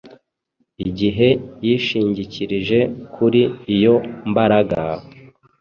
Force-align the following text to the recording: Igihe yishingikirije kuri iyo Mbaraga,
Igihe 0.87 1.29
yishingikirije 1.65 2.79
kuri 3.13 3.41
iyo 3.75 3.95
Mbaraga, 4.29 4.79